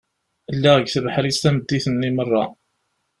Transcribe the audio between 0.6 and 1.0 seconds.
deg